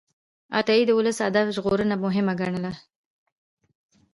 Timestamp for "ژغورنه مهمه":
1.55-2.33